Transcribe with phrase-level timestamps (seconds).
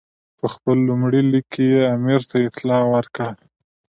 [0.39, 3.29] په خپل لومړي لیک کې یې امیر ته اطلاع ورکړه.